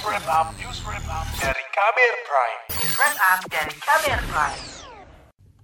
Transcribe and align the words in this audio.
News 0.00 0.08
Wrap 0.08 0.28
Up, 0.32 0.56
News 0.56 0.80
Wrap 0.86 1.04
Up 1.12 1.26
dari 1.36 1.60
Kamer 1.76 2.14
Prime. 2.24 2.60
News 2.72 2.96
Wrap 2.96 3.16
Up 3.20 3.40
dari 3.52 3.74
Kamer 3.84 4.20
Prime. 4.32 4.79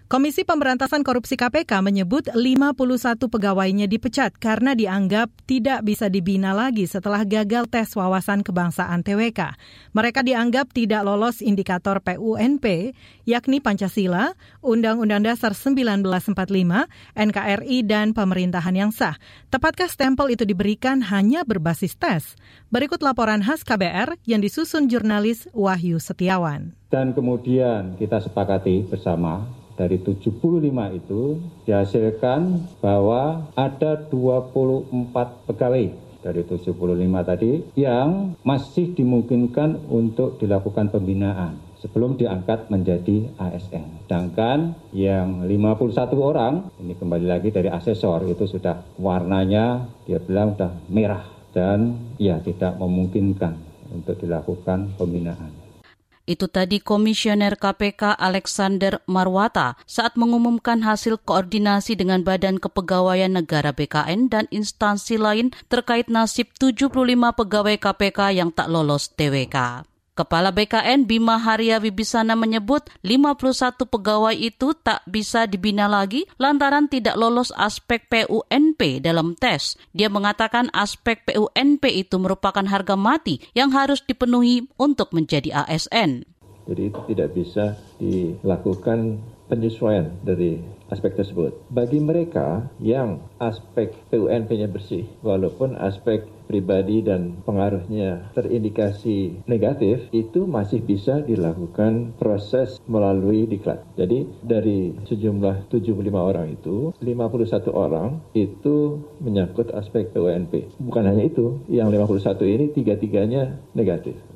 Komisi 0.07 0.47
Pemberantasan 0.47 1.03
Korupsi 1.03 1.35
KPK 1.35 1.83
menyebut 1.83 2.31
51 2.31 3.27
pegawainya 3.27 3.91
dipecat 3.91 4.39
karena 4.39 4.79
dianggap 4.79 5.35
tidak 5.51 5.83
bisa 5.83 6.07
dibina 6.07 6.55
lagi 6.55 6.87
setelah 6.87 7.27
gagal 7.27 7.67
tes 7.67 7.91
wawasan 7.91 8.47
kebangsaan 8.47 9.03
TWK. 9.03 9.59
Mereka 9.99 10.23
dianggap 10.23 10.71
tidak 10.71 11.03
lolos 11.03 11.43
indikator 11.43 11.99
PUNP, 11.99 12.95
yakni 13.27 13.59
Pancasila, 13.59 14.39
Undang-Undang 14.63 15.27
Dasar 15.27 15.59
1945, 15.59 16.87
NKRI, 17.19 17.79
dan 17.83 18.15
pemerintahan 18.15 18.79
yang 18.79 18.95
sah. 18.95 19.19
Tepatkah 19.51 19.91
stempel 19.91 20.31
itu 20.31 20.47
diberikan 20.47 21.03
hanya 21.03 21.43
berbasis 21.43 21.99
tes? 21.99 22.39
Berikut 22.71 23.03
laporan 23.03 23.43
khas 23.43 23.67
KBR 23.67 24.23
yang 24.23 24.39
disusun 24.39 24.87
jurnalis 24.87 25.51
Wahyu 25.51 25.99
Setiawan. 25.99 26.79
Dan 26.95 27.11
kemudian 27.11 27.99
kita 27.99 28.23
sepakati 28.23 28.87
bersama 28.87 29.43
dari 29.77 30.01
75 30.01 30.41
itu 30.97 31.23
dihasilkan 31.69 32.41
bahwa 32.81 33.53
ada 33.53 34.01
24 34.09 35.47
pegawai 35.47 35.87
dari 36.25 36.43
75 36.43 36.75
tadi 37.23 37.53
yang 37.79 38.35
masih 38.43 38.97
dimungkinkan 38.97 39.87
untuk 39.87 40.43
dilakukan 40.43 40.91
pembinaan 40.91 41.61
sebelum 41.79 42.19
diangkat 42.19 42.67
menjadi 42.67 43.31
ASN. 43.39 44.09
Sedangkan 44.09 44.75
yang 44.91 45.47
51 45.47 46.19
orang, 46.19 46.73
ini 46.83 46.99
kembali 46.99 47.27
lagi 47.31 47.55
dari 47.55 47.71
asesor, 47.71 48.27
itu 48.27 48.49
sudah 48.49 48.99
warnanya 48.99 49.87
dia 50.09 50.19
bilang 50.19 50.59
sudah 50.59 50.73
merah 50.91 51.23
dan 51.55 51.95
ya 52.19 52.43
tidak 52.43 52.75
memungkinkan 52.81 53.55
untuk 53.95 54.19
dilakukan 54.19 54.99
pembinaan. 54.99 55.66
Itu 56.27 56.51
tadi 56.51 56.83
Komisioner 56.83 57.55
KPK 57.55 58.19
Alexander 58.19 58.99
Marwata 59.07 59.79
saat 59.87 60.19
mengumumkan 60.19 60.83
hasil 60.83 61.23
koordinasi 61.23 61.95
dengan 61.95 62.27
Badan 62.27 62.59
Kepegawaian 62.59 63.31
Negara 63.31 63.71
BKN 63.71 64.27
dan 64.27 64.45
instansi 64.51 65.23
lain 65.23 65.55
terkait 65.71 66.11
nasib 66.11 66.51
75 66.59 66.93
pegawai 67.15 67.79
KPK 67.79 68.43
yang 68.43 68.51
tak 68.51 68.67
lolos 68.67 69.15
TWK. 69.15 69.87
Kepala 70.17 70.49
BKN 70.49 71.05
Bima 71.05 71.37
Haria 71.37 71.77
Wibisana 71.77 72.33
menyebut 72.33 72.89
51 73.05 73.85
pegawai 73.85 74.33
itu 74.33 74.73
tak 74.73 75.05
bisa 75.05 75.45
dibina 75.45 75.93
lagi 75.93 76.25
lantaran 76.41 76.89
tidak 76.89 77.21
lolos 77.21 77.53
aspek 77.53 78.09
PUNP 78.09 79.05
dalam 79.05 79.37
tes. 79.37 79.77
Dia 79.93 80.09
mengatakan 80.09 80.73
aspek 80.73 81.21
PUNP 81.29 81.85
itu 81.93 82.17
merupakan 82.17 82.65
harga 82.65 82.97
mati 82.97 83.45
yang 83.53 83.69
harus 83.77 84.01
dipenuhi 84.09 84.65
untuk 84.81 85.13
menjadi 85.13 85.69
ASN. 85.69 86.25
Jadi 86.65 86.83
itu 86.89 87.01
tidak 87.13 87.37
bisa 87.37 87.77
dilakukan 88.01 89.21
penyesuaian 89.49 90.13
dari 90.23 90.61
aspek 90.91 91.19
tersebut. 91.19 91.57
Bagi 91.71 91.99
mereka 91.99 92.71
yang 92.79 93.23
aspek 93.43 93.95
PUNP-nya 94.11 94.71
bersih, 94.71 95.07
walaupun 95.23 95.75
aspek 95.75 96.27
pribadi 96.47 97.03
dan 97.03 97.43
pengaruhnya 97.43 98.31
terindikasi 98.39 99.43
negatif, 99.51 100.07
itu 100.15 100.47
masih 100.47 100.79
bisa 100.87 101.19
dilakukan 101.27 102.15
proses 102.23 102.79
melalui 102.87 103.51
diklat. 103.51 103.83
Jadi 103.99 104.31
dari 104.47 104.95
sejumlah 105.11 105.67
75 105.75 105.91
orang 106.15 106.55
itu, 106.55 106.95
51 107.03 107.75
orang 107.75 108.23
itu 108.39 109.03
menyangkut 109.19 109.75
aspek 109.75 110.15
PUNP. 110.15 110.79
Bukan 110.79 111.03
hanya 111.03 111.27
itu, 111.27 111.59
yang 111.67 111.91
51 111.91 112.47
ini 112.47 112.71
tiga-tiganya 112.71 113.59
negatif. 113.75 114.36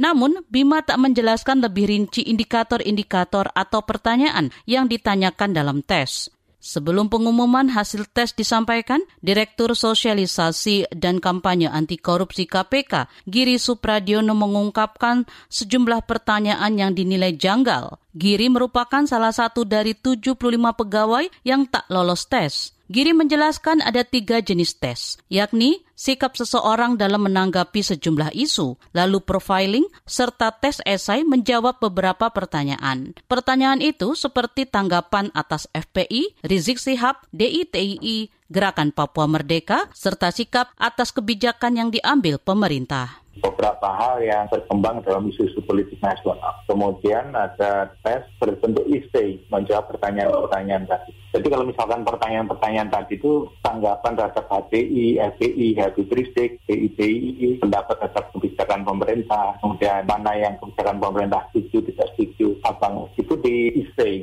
Namun, 0.00 0.40
Bima 0.48 0.80
tak 0.80 0.96
menjelaskan 0.96 1.60
lebih 1.60 1.84
rinci 1.92 2.24
indikator-indikator 2.24 3.52
atau 3.52 3.84
pertanyaan 3.84 4.48
yang 4.64 4.88
ditanyakan 4.88 5.52
dalam 5.52 5.84
tes. 5.84 6.32
Sebelum 6.60 7.08
pengumuman 7.08 7.72
hasil 7.72 8.04
tes 8.12 8.36
disampaikan, 8.36 9.00
Direktur 9.24 9.72
Sosialisasi 9.72 10.92
dan 10.92 11.16
Kampanye 11.16 11.72
Anti 11.72 11.96
Korupsi 11.96 12.44
KPK, 12.44 13.08
Giri 13.24 13.56
Supradiono 13.56 14.36
mengungkapkan 14.36 15.24
sejumlah 15.48 16.04
pertanyaan 16.04 16.76
yang 16.76 16.92
dinilai 16.92 17.32
janggal. 17.32 17.96
Giri 18.10 18.50
merupakan 18.50 19.06
salah 19.06 19.30
satu 19.30 19.62
dari 19.62 19.94
75 19.94 20.34
pegawai 20.74 21.30
yang 21.46 21.62
tak 21.70 21.86
lolos 21.86 22.26
tes. 22.26 22.74
Giri 22.90 23.14
menjelaskan 23.14 23.86
ada 23.86 24.02
tiga 24.02 24.42
jenis 24.42 24.74
tes, 24.74 25.14
yakni 25.30 25.86
sikap 25.94 26.34
seseorang 26.34 26.98
dalam 26.98 27.22
menanggapi 27.22 27.86
sejumlah 27.86 28.34
isu, 28.34 28.74
lalu 28.90 29.22
profiling, 29.22 29.86
serta 30.10 30.50
tes 30.58 30.82
esai 30.82 31.22
menjawab 31.22 31.78
beberapa 31.78 32.34
pertanyaan. 32.34 33.14
Pertanyaan 33.30 33.78
itu 33.78 34.18
seperti 34.18 34.66
tanggapan 34.66 35.30
atas 35.38 35.70
FPI, 35.70 36.42
Rizik 36.42 36.82
Sihab, 36.82 37.22
DITII, 37.30 38.26
Gerakan 38.50 38.90
Papua 38.90 39.30
Merdeka, 39.30 39.86
serta 39.94 40.34
sikap 40.34 40.74
atas 40.74 41.14
kebijakan 41.14 41.78
yang 41.78 41.88
diambil 41.94 42.42
pemerintah 42.42 43.22
beberapa 43.40 43.88
hal 43.96 44.20
yang 44.22 44.46
berkembang 44.46 45.02
dalam 45.02 45.28
isu-isu 45.32 45.58
politik 45.64 45.96
nasional. 46.04 46.54
Kemudian 46.68 47.32
ada 47.32 47.90
tes 48.04 48.22
berbentuk 48.38 48.84
essay 48.86 49.40
menjawab 49.48 49.90
pertanyaan-pertanyaan 49.96 50.86
tadi. 50.86 51.10
Jadi 51.30 51.46
kalau 51.46 51.64
misalkan 51.64 52.04
pertanyaan-pertanyaan 52.04 52.90
tadi 52.92 53.16
itu 53.16 53.48
tanggapan 53.64 54.12
terhadap 54.14 54.44
HTI, 54.50 55.06
FPI, 55.36 55.68
Habib 55.78 56.10
Rizik, 56.10 56.60
DITI, 56.68 57.58
pendapat 57.62 57.96
terhadap 58.02 58.24
kebijakan 58.36 58.80
pemerintah, 58.84 59.56
kemudian 59.62 60.04
mana 60.04 60.32
yang 60.36 60.54
kebijakan 60.60 60.96
pemerintah 61.00 61.42
setuju, 61.50 61.90
tidak 61.90 62.08
setuju, 62.14 62.46
apa 62.66 62.86
itu 63.16 63.34
di 63.40 63.56
essay. 63.86 64.14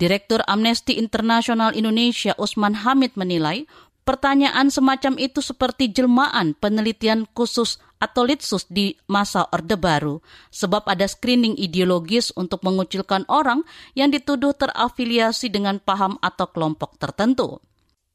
Direktur 0.00 0.40
Amnesty 0.48 0.96
International 0.96 1.76
Indonesia 1.76 2.32
Usman 2.40 2.72
Hamid 2.72 3.20
menilai 3.20 3.68
pertanyaan 4.08 4.72
semacam 4.72 5.20
itu 5.20 5.44
seperti 5.44 5.92
jelmaan 5.92 6.56
penelitian 6.56 7.28
khusus 7.36 7.76
atau 8.00 8.24
litsus 8.24 8.64
di 8.66 8.96
masa 9.06 9.44
Orde 9.52 9.76
Baru, 9.76 10.24
sebab 10.48 10.88
ada 10.88 11.04
screening 11.04 11.54
ideologis 11.60 12.32
untuk 12.32 12.64
mengucilkan 12.64 13.28
orang 13.28 13.62
yang 13.92 14.08
dituduh 14.08 14.56
terafiliasi 14.56 15.52
dengan 15.52 15.78
paham 15.78 16.16
atau 16.24 16.48
kelompok 16.48 16.96
tertentu. 16.96 17.60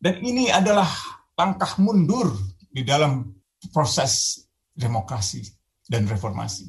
Dan 0.01 0.19
ini 0.25 0.49
adalah 0.49 0.89
langkah 1.37 1.77
mundur 1.77 2.33
di 2.65 2.81
dalam 2.81 3.29
proses 3.69 4.41
demokrasi 4.73 5.45
dan 5.85 6.09
reformasi. 6.09 6.65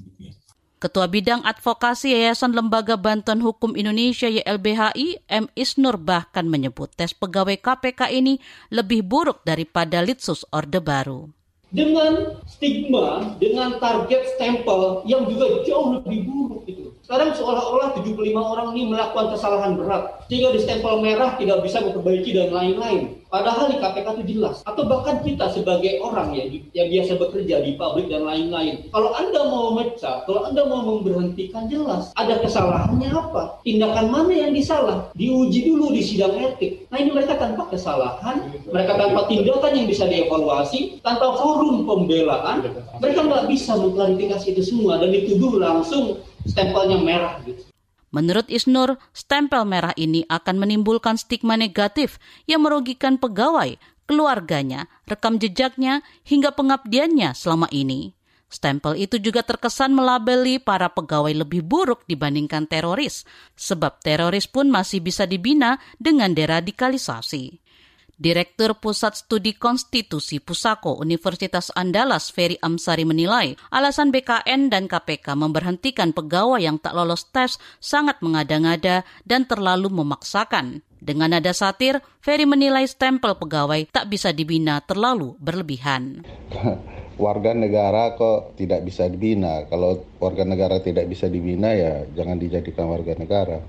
Ketua 0.77 1.09
Bidang 1.09 1.41
Advokasi 1.41 2.12
Yayasan 2.12 2.53
Lembaga 2.53 3.00
Bantuan 3.00 3.41
Hukum 3.41 3.81
Indonesia 3.81 4.28
YLBHI, 4.28 5.25
M. 5.25 5.48
Isnur 5.56 5.97
bahkan 5.97 6.44
menyebut 6.44 6.93
tes 6.93 7.16
pegawai 7.16 7.56
KPK 7.56 8.12
ini 8.12 8.37
lebih 8.69 9.00
buruk 9.09 9.41
daripada 9.48 10.04
Litsus 10.04 10.44
Orde 10.53 10.84
Baru 10.84 11.33
dengan 11.75 12.38
stigma, 12.47 13.34
dengan 13.43 13.82
target 13.82 14.34
stempel 14.34 15.03
yang 15.09 15.27
juga 15.27 15.66
jauh 15.66 15.99
lebih 15.99 16.31
buruk 16.31 16.62
itu. 16.71 16.94
Sekarang 17.03 17.34
seolah-olah 17.34 17.94
75 17.99 18.34
orang 18.34 18.69
ini 18.75 18.94
melakukan 18.94 19.34
kesalahan 19.34 19.78
berat, 19.78 20.25
sehingga 20.26 20.54
di 20.54 20.60
stempel 20.62 20.98
merah 21.03 21.38
tidak 21.38 21.62
bisa 21.62 21.82
memperbaiki 21.82 22.31
dan 22.34 22.50
lain-lain. 22.50 23.16
Padahal 23.26 23.75
di 23.75 23.76
KPK 23.82 24.06
itu 24.16 24.25
jelas. 24.38 24.62
Atau 24.62 24.87
bahkan 24.87 25.19
kita 25.20 25.50
sebagai 25.50 25.98
orang 25.98 26.31
ya 26.32 26.47
yang 26.72 26.88
biasa 26.94 27.19
bekerja 27.19 27.59
di 27.59 27.75
pabrik 27.75 28.06
dan 28.06 28.22
lain-lain. 28.22 28.86
Kalau 28.94 29.10
Anda 29.19 29.50
mau 29.50 29.75
mecat, 29.75 30.25
kalau 30.31 30.47
Anda 30.47 30.62
mau 30.62 30.86
memberhentikan 30.86 31.66
jelas. 31.66 32.15
Ada 32.15 32.38
kesalahannya 32.38 33.10
apa? 33.10 33.59
Tindakan 33.66 34.06
mana 34.15 34.31
yang 34.31 34.54
disalah? 34.54 35.10
Diuji 35.19 35.66
dulu 35.66 35.91
di 35.91 36.06
sidang 36.06 36.38
etik. 36.38 36.86
Nah 36.88 37.03
ini 37.03 37.10
mereka 37.10 37.34
tanpa 37.34 37.66
kesalahan, 37.66 38.47
mereka 38.70 38.94
tanpa 38.94 39.26
tindakan 39.26 39.72
yang 39.75 39.86
bisa 39.91 40.06
dievaluasi, 40.06 41.03
tanpa 41.03 41.34
forum 41.34 41.82
pembelaan, 41.82 42.62
mereka 43.03 43.20
nggak 43.26 43.44
bisa 43.50 43.75
mengklarifikasi 43.75 44.47
itu 44.54 44.62
semua 44.62 45.03
dan 45.03 45.10
dituduh 45.10 45.59
langsung 45.59 46.22
stempelnya 46.47 47.03
merah 47.03 47.42
gitu. 47.42 47.66
Menurut 48.16 48.48
Isnur, 48.48 48.97
stempel 49.13 49.68
merah 49.68 49.92
ini 49.92 50.24
akan 50.33 50.57
menimbulkan 50.57 51.21
stigma 51.21 51.60
negatif 51.60 52.16
yang 52.48 52.65
merugikan 52.65 53.21
pegawai, 53.21 53.77
keluarganya, 54.09 54.89
rekam 55.04 55.36
jejaknya, 55.36 56.01
hingga 56.24 56.57
pengabdiannya 56.57 57.36
selama 57.36 57.68
ini. 57.68 58.16
Stempel 58.48 58.97
itu 58.97 59.21
juga 59.21 59.45
terkesan 59.45 59.92
melabeli 59.92 60.57
para 60.57 60.89
pegawai 60.89 61.45
lebih 61.45 61.60
buruk 61.60 62.09
dibandingkan 62.09 62.65
teroris, 62.65 63.28
sebab 63.53 64.01
teroris 64.01 64.48
pun 64.48 64.72
masih 64.72 65.04
bisa 65.04 65.28
dibina 65.28 65.77
dengan 66.01 66.33
deradikalisasi. 66.33 67.66
Direktur 68.16 68.80
Pusat 68.80 69.28
Studi 69.28 69.53
Konstitusi 69.53 70.41
Pusako 70.41 70.97
Universitas 70.97 71.68
Andalas 71.77 72.33
Ferry 72.33 72.57
Amsari 72.65 73.04
menilai 73.04 73.60
alasan 73.68 74.09
BKN 74.09 74.72
dan 74.72 74.89
KPK 74.89 75.36
memberhentikan 75.36 76.16
pegawai 76.16 76.57
yang 76.57 76.80
tak 76.80 76.97
lolos 76.97 77.28
tes 77.28 77.60
sangat 77.77 78.16
mengada-ngada 78.24 79.04
dan 79.28 79.45
terlalu 79.45 79.92
memaksakan. 79.92 80.80
Dengan 80.97 81.36
nada 81.36 81.53
satir, 81.53 82.01
Ferry 82.24 82.48
menilai 82.48 82.89
stempel 82.89 83.36
pegawai 83.36 83.84
tak 83.92 84.09
bisa 84.09 84.33
dibina 84.33 84.80
terlalu 84.80 85.36
berlebihan. 85.36 86.24
warga 87.21 87.53
negara 87.53 88.16
kok 88.16 88.57
tidak 88.57 88.80
bisa 88.84 89.13
dibina. 89.13 89.68
Kalau 89.68 90.04
warga 90.16 90.48
negara 90.48 90.80
tidak 90.80 91.04
bisa 91.04 91.28
dibina 91.28 91.72
ya 91.77 92.09
jangan 92.16 92.41
dijadikan 92.41 92.89
warga 92.89 93.13
negara. 93.13 93.60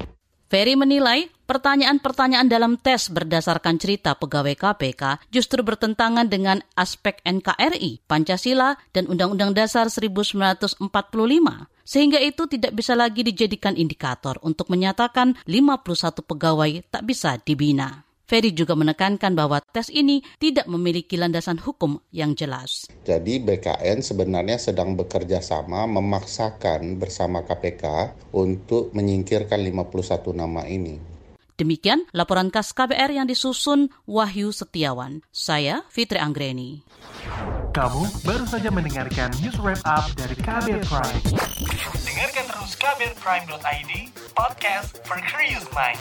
Ferry 0.48 0.80
menilai 0.80 1.28
pertanyaan-pertanyaan 1.44 2.48
dalam 2.48 2.80
tes 2.80 3.12
berdasarkan 3.12 3.76
cerita 3.76 4.16
pegawai 4.16 4.56
KPK 4.56 5.28
justru 5.28 5.60
bertentangan 5.60 6.32
dengan 6.32 6.64
aspek 6.80 7.20
NKRI, 7.28 8.00
Pancasila, 8.08 8.80
dan 8.96 9.12
Undang-Undang 9.12 9.52
Dasar 9.52 9.92
1945. 9.92 10.80
Sehingga 11.84 12.20
itu 12.24 12.48
tidak 12.48 12.80
bisa 12.80 12.96
lagi 12.96 13.28
dijadikan 13.28 13.76
indikator 13.76 14.40
untuk 14.40 14.72
menyatakan 14.72 15.36
51 15.44 16.24
pegawai 16.24 16.72
tak 16.88 17.04
bisa 17.04 17.40
dibina. 17.44 18.07
Ferry 18.28 18.52
juga 18.52 18.76
menekankan 18.76 19.40
bahwa 19.40 19.64
tes 19.64 19.88
ini 19.88 20.20
tidak 20.36 20.68
memiliki 20.68 21.16
landasan 21.16 21.64
hukum 21.64 22.04
yang 22.12 22.36
jelas. 22.36 22.92
Jadi 23.08 23.40
BKN 23.40 24.04
sebenarnya 24.04 24.60
sedang 24.60 25.00
bekerja 25.00 25.40
sama 25.40 25.88
memaksakan 25.88 27.00
bersama 27.00 27.48
KPK 27.48 28.12
untuk 28.36 28.92
menyingkirkan 28.92 29.64
51 29.64 30.36
nama 30.36 30.68
ini. 30.68 31.00
Demikian 31.58 32.06
laporan 32.14 32.54
khas 32.54 32.70
KBR 32.70 33.18
yang 33.18 33.26
disusun 33.26 33.90
Wahyu 34.06 34.54
Setiawan. 34.54 35.26
Saya 35.34 35.88
Fitri 35.90 36.22
Anggreni. 36.22 36.86
Kamu 37.74 38.28
baru 38.28 38.46
saja 38.46 38.70
mendengarkan 38.70 39.34
news 39.42 39.58
wrap 39.58 39.82
up 39.88 40.06
dari 40.14 40.38
KBR 40.38 40.86
Prime. 40.86 41.18
Dengarkan 42.06 42.46
terus 42.46 42.72
kbrprime.id, 42.78 43.92
podcast 44.38 45.02
for 45.10 45.18
curious 45.26 45.66
mind. 45.74 45.98